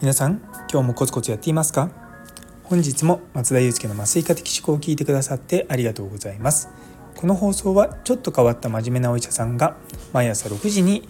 [0.00, 0.40] 皆さん
[0.72, 1.90] 今日もコツコツやっていますか？
[2.62, 6.70] 本日も松田祐介の麻酔科的思考を聞いてくださってありがとうございます。
[7.16, 9.76] この放送はちょっと変わった真面目なお医者さんが
[10.14, 11.06] 毎朝6時に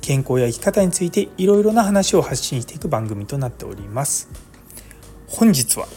[0.00, 4.30] 健康や生き方についていろいろな話を発信していく番組となっております。
[5.26, 5.88] 本日は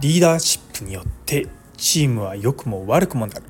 [0.00, 3.44] リーダーシップによってチームは良くも悪くもなる。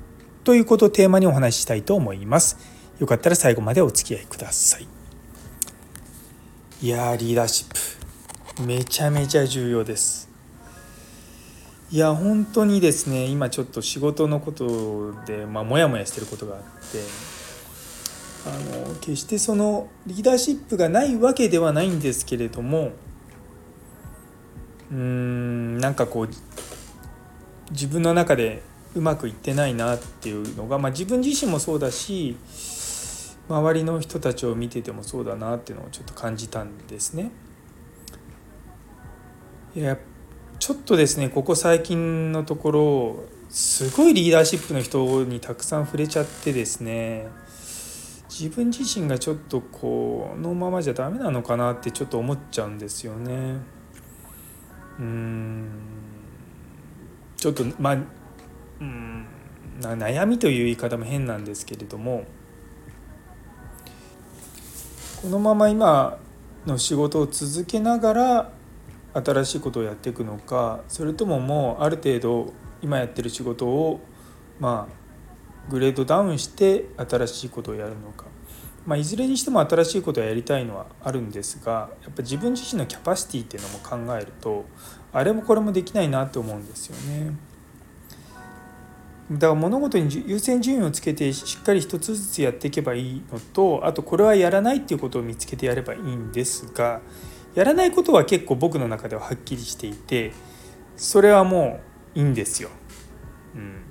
[0.44, 2.58] ということをテーマにお話ししたいと思います。
[3.00, 4.86] よかったら最後までお付き合いください。
[6.82, 7.74] いやーリーダーシッ
[8.58, 8.62] プ。
[8.62, 10.28] めちゃめちゃ重要です。
[11.90, 16.68] いや本当にですね今ちょっと仕事のことでまあモヤモヤしてることがあって
[18.46, 22.92] あの決してそのリーダーシップがないわけではないんですけれども
[24.90, 26.28] うーんなんかこう
[27.70, 28.62] 自分の中で
[28.94, 32.36] うまくいってないなっていうのが、まあ、自分自身もそうだし
[33.48, 37.30] 周りの人たちを見ててもそうだなっていうのをちょっと感じたんですね。
[39.74, 39.98] いや
[40.60, 47.28] ちょっとですねここ最近のところすごいリーダーシップの人にたくさん触れちゃってですね
[48.28, 53.58] 自分自身がちょっとこのままじゃダメなのかなってちょっと思っちゃうんですよね。
[54.98, 55.68] うん
[57.36, 57.98] ちょっとまあ
[58.84, 59.26] うん
[59.80, 62.24] 悩みという言い方も変なんですけれども
[65.22, 66.18] このまま今
[66.66, 68.52] の仕事を続けながら
[69.14, 74.00] 新しいことをやっていくのかそれとももうある程度今やってる仕事を
[74.60, 78.26] まあグレードダウンして新しいことをやるのか、
[78.86, 84.66] まあ、いずれにしても新しいことをやりたいのはあるんですがやっぱ自分自身のキャパシティっていうのも考えると
[85.12, 87.34] あれもこれもできないなって思うんですよね。
[89.30, 97.00] だから物事に優先順位をつけてしっかり一つずつやっていけばいいのとあとこれはやらないっていうことを見つけてやればいいんですが
[97.54, 100.32] やらないことは結構僕の中でははっきりしていて
[100.96, 101.80] それはも
[102.14, 102.68] ういいんですよ。
[103.54, 103.82] うん、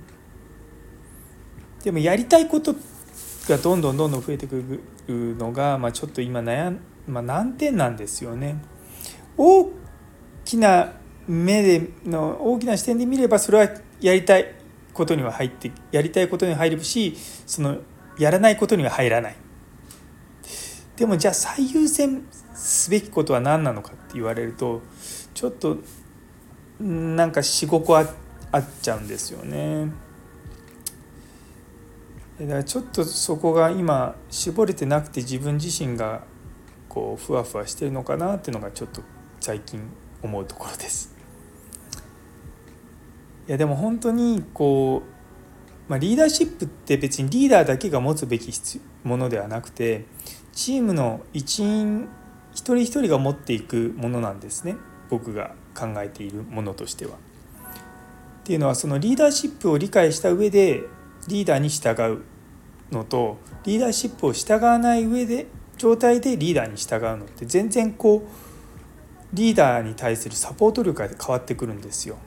[1.82, 2.74] でもやりたいこと
[3.48, 8.62] がどんどんどんどん増えてくるのが、まあ、ちょっと今悩ん、まあ、難点なんですよね。
[9.36, 9.70] 大
[10.44, 10.92] きな
[11.26, 13.68] 目での大きな視点で見ればそれは
[14.00, 14.63] やりたい
[14.94, 17.16] ことには入ってやりたいことに入るし
[17.46, 17.78] その
[18.18, 19.36] やらないことには入らない
[20.96, 22.24] でもじゃあ最優先
[22.54, 24.80] すべきことは何なのかって言われると
[25.34, 25.78] ちょっと
[26.80, 28.06] なんか45個あ
[28.52, 29.92] あっちゃうんですよね
[32.40, 36.22] だからちょっとそこが今絞れてなくて自分自身が
[36.88, 39.02] こうふわふわしてるのかなっていうのがちょっと
[39.40, 39.80] 最近
[40.22, 41.14] 思うところです。
[43.46, 48.52] いやでも本当にこう、まあ、リーダーシップって別にリーダーだけが持つべき
[49.02, 50.06] ものではなくて
[50.52, 52.08] チームの一員
[52.52, 54.76] 一人一人が持っていくものなんですね
[55.10, 57.12] 僕が考えているものとしては。
[57.14, 57.16] っ
[58.44, 60.82] ていうのはそのリーダーシップを理解した上で
[61.28, 62.22] リーダーに従う
[62.92, 65.46] のとリーダーシップを従わない上で
[65.78, 72.18] 状態でリーダーに従うのって全然こうリーダーに対するサポート力が変わってくるんですよ。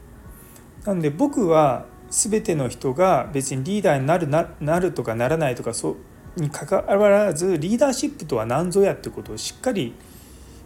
[0.88, 5.98] なので僕は全ての人が別にリーダーになるななるとかならないとかそ
[6.38, 9.94] うにかかわらずリーダーシップとは何ぞやってことをしっかり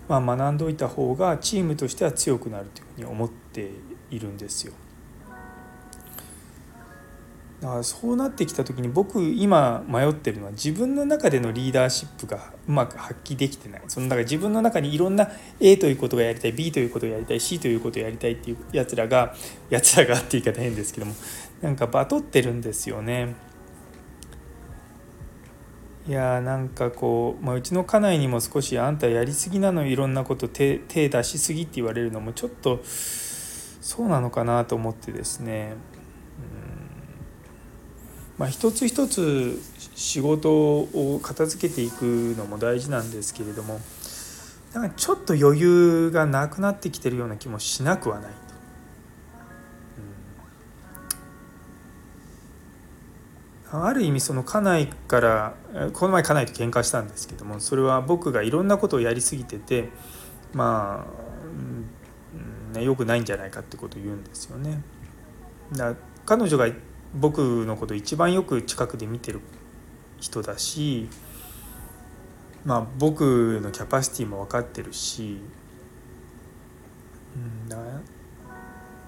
[0.07, 3.71] まあ学んでおいた方がチームとしては強くなるというふうに思って
[4.11, 4.73] いるんですよ。
[7.61, 15.29] だからそうなってきた時に僕今迷ってるのは自分の中でのリーダーシップがうまく発揮できてないそのだから自分の中にいろんな
[15.59, 19.35] A ということがやりたい B ということをやりたい C ということをやりたいっていうやつらが
[19.69, 21.13] やつらがって言い方変ですけども
[21.61, 23.35] なんかバトってるんですよね。
[26.07, 35.75] いやーなんかこう、まあ、うちの家内にも少しあんたやりすぎなのいろんなこと手手出しすぎって言われるのもちょっとそうなのかなと思ってですね
[38.41, 39.61] まあ、一つ一つ
[39.93, 43.79] 仕事を片付けていくのも大事なんですけれども
[44.73, 48.37] なんかちょっと余裕がなくなってきてるような気もしなくはないと。
[53.75, 55.53] うん、ある意味その家内から
[55.93, 59.89] この前家内と喧嘩したんですけどもそれは僕がいろんなことをやりすぎてて
[60.53, 61.05] ま
[62.73, 64.81] あ、ね、よくないんじゃないかってことを言うんですよね。
[65.73, 65.93] だ
[66.25, 66.67] 彼女が
[67.13, 69.41] 僕のこと一番よく近くで見てる
[70.19, 71.09] 人だし
[72.65, 75.39] まあ僕のキャパシティも分かってるし、
[77.39, 77.69] ん、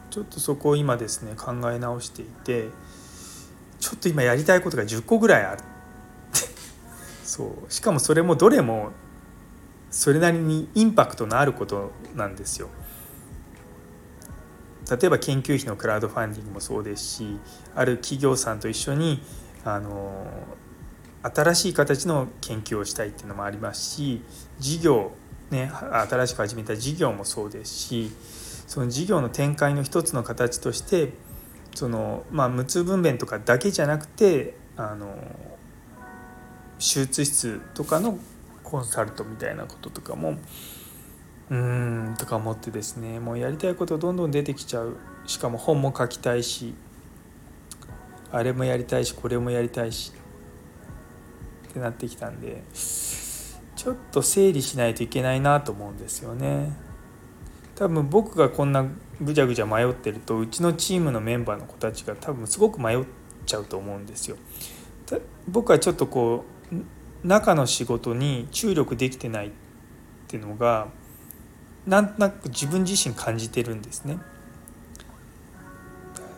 [0.09, 2.69] ちょっとそこを今ですね考え直していて
[3.79, 5.63] ちょっと今やりたいことが10個ぐらいある
[7.23, 8.91] そうしかもそれもどれも
[9.91, 12.67] それなりにインパクトのあることなんですよ。
[14.89, 17.39] 例えば研究費のクラウドファンディングもそうですし
[17.75, 19.21] ある企業さんと一緒に
[19.63, 20.25] あの
[21.21, 24.21] 新しい形の研究をしたいっていうのもありますし
[24.59, 25.11] 事業
[25.51, 25.71] ね
[26.09, 28.11] 新しく始めた事業もそうですし
[28.67, 31.13] その事業の展開の一つの形として
[31.75, 35.15] その、まあ、無痛分娩とかだけじゃなくてあの
[36.77, 38.17] 手術室とかの
[38.63, 40.35] コンサルトみたいなこととかも
[41.49, 46.73] うーんとか思ってですねもうやりたいことどんどん出てきちゃうしかも本も書きたいし
[48.31, 50.11] あれもやりたいしこれもやりたいし
[51.69, 56.71] ってなってきたんでちょっと整理しないといけないなと思うんですよね。
[57.75, 58.85] 多分僕がこんな
[59.19, 63.03] ぐちゃぐちゃ迷ってるとうちのチームのメンバーの子たちが多分すごく迷っ
[63.45, 64.37] ちゃうと思うんですよ。
[65.47, 69.51] 僕はちょっとこう中の仕事に注力できてないっ
[70.27, 70.87] ていうのが
[71.85, 74.19] なんとなく自分自身感じてるんですね。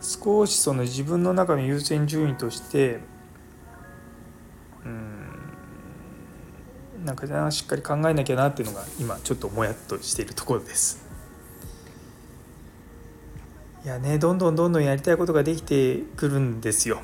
[0.02, 3.00] 少しその自分の中の優先順位として
[4.84, 5.26] うん
[7.04, 11.04] なんかしっかり考えなきゃなっていうのが今ちょっともやっとしているところです。
[13.84, 17.00] いやねどんどんどんどんやりたいことができてくるんですよ。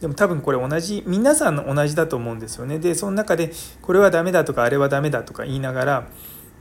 [0.00, 2.78] でも多分これ同じ皆さん同じだと思うんですよね。
[2.78, 6.08] でその中でこれはダメだとかあれはダメだとか言いながら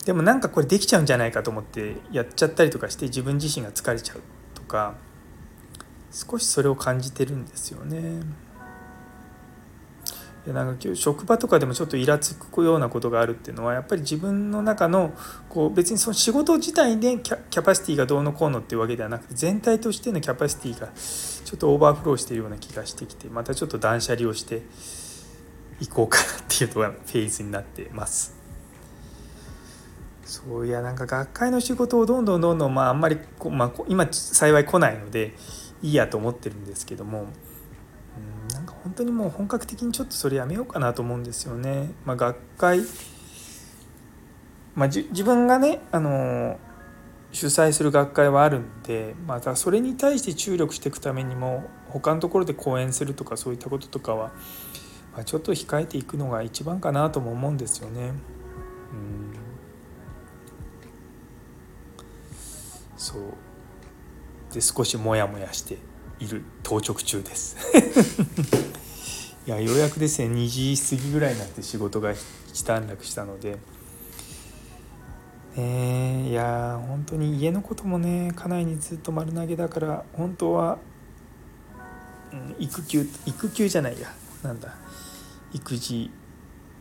[0.05, 4.21] でもなんかこれできちゃうんじゃないかと思ってやっちゃったりとかして自分自身が疲れちゃう
[4.53, 4.95] とか
[6.11, 8.21] 少しそれを感じてるんですよね。
[10.45, 15.13] いやなんか今日職場とかでもちょっとイラつくようなことがあるっていうのはやっぱり自分の中の
[15.47, 24.63] こう別にその仕事自体でキャパシティがどうのこうのっていうわけではなくて全体としてのキャパシティがちょっとオーバーフローしてるような気がしてきてまたちょっと断捨離をして
[25.79, 28.42] いこうかなっていうのがフェーズになってます。
[30.25, 35.33] そういやなんか学会の仕事をどんどんどんどんまああんまりこ、まあ、今幸い来ないので
[35.81, 37.25] いいやと思ってるんですけども
[38.17, 41.91] うんなんか本当にもう本格的にちょっとそれやめようかなと思うんですよね。
[42.05, 42.79] まあ、学会、
[44.75, 46.57] まあ、自分がねあの
[47.33, 54.31] 主催する学会はあるんでまたそれに対して注力していくためにも他のところで講演するとかそういったこととかは、
[55.13, 58.13] まあ、ちょっと控えていくのが一番かなとも思うんですよね。
[58.93, 59.22] うん
[63.03, 63.21] そう。
[64.53, 65.77] で少しモヤモヤして
[66.19, 67.57] いる当直中です。
[69.45, 72.13] いやようやくですね2時過ぎぐらいになって仕事が
[72.47, 73.57] 一段落したので。
[75.57, 80.79] ねいや本当に家のこともね家内にずっと丸投げだから本当は、
[82.31, 84.15] うん、育休育休じゃないや。
[84.43, 84.73] なんだ。
[85.53, 86.09] 育児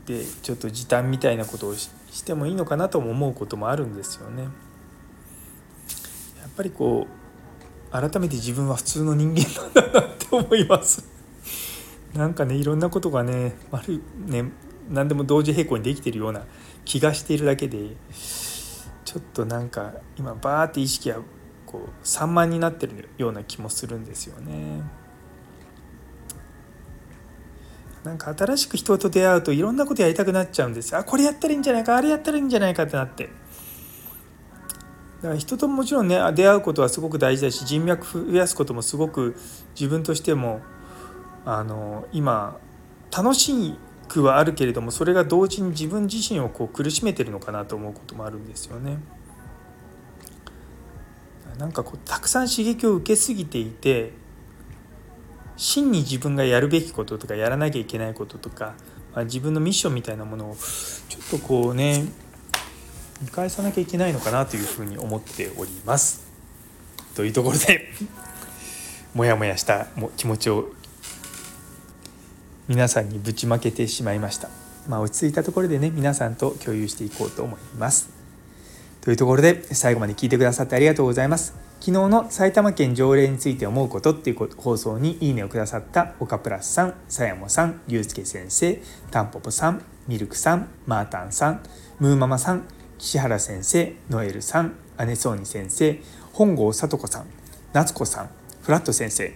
[0.07, 1.91] でちょっと時短みたいなことをし
[2.25, 4.47] てもいいのかなとも思うこともあるんですよね。
[6.53, 11.09] やっぱりこう改めて自分は普通の人間なんだなって思います。
[12.13, 14.51] なんかねいろんなことがね悪ね
[14.91, 16.45] 何でも同時並行にできてるような
[16.85, 17.97] 気がしているだけで
[19.07, 21.21] ちょっとなんか今バーって意識が
[21.65, 24.83] こう散漫になってるような気もするんですよね。
[28.05, 30.95] なんか新しく人と出会うといろんなことやりたくなっちゃうんです。
[30.95, 33.31] あこれやったらいいんじゃないかあれやったらいいんじゃないかってなって。
[35.23, 39.37] だから人ともちろんね出会うことはすごく大事だし人脈増やすこともすごく
[39.75, 40.61] 自分としても
[41.45, 42.59] あの今
[43.17, 43.77] 楽し
[44.09, 48.99] くはあるけれどもそれが同時に自分自身をこう苦しめてるのかなと思うこともあるんですよね。
[51.59, 54.13] なんかこうたくさん刺激を受けすぎていて
[55.57, 58.75] 真に自分がやるべきこととかやらなきゃいけないこととか、
[59.15, 60.57] まあ、自分のミッションみたいなものを
[61.09, 62.07] ちょっとこうね
[63.23, 66.27] 見返さなきゃいけないのかなというふうに思っております。
[67.15, 67.89] というところで
[69.15, 69.87] モヤモヤした
[70.17, 70.71] 気持ちを
[72.67, 74.49] 皆さんにぶちまけてしまいました。
[74.89, 78.11] まあ、落ち着いたところでね皆さんと共有していこうと思います。
[79.03, 81.55] というところで最後まで聞いてくださってありがとうございます。
[81.81, 91.63] 昨日の埼玉県条例について思うことっていう放送にいいねをくださった岡プラスさん、さやもさん、ゆうすけ先生、たんぽぽさん、ミルクさん、マータンさん、
[91.99, 92.65] ムーママさん、
[93.03, 96.01] 岸原先生ノエルさん姉そうに先生
[96.33, 97.27] 本郷聡子さん
[97.73, 98.31] 夏子さん
[98.63, 99.35] フラット先生。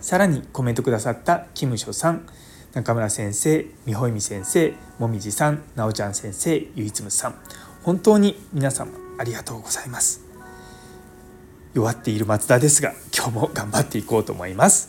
[0.00, 2.26] さらにコメントくださったキムショさん
[2.74, 7.36] 中村先生美穂美先生もみじさんなおちゃん先生ゆいつむさん。
[7.84, 10.22] 本当に皆様ありがとうございます。
[11.72, 14.88] 弱っている松田ですが今日も頑張っていこうと思います。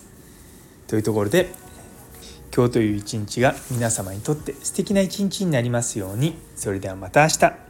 [0.88, 1.52] というところで
[2.56, 6.40] 今日という一日が皆様にとって素敵な一日になりますように。
[6.56, 7.67] それではまた明日。